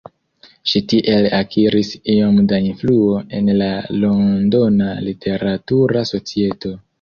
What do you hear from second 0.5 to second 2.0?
Ŝi tiel akiris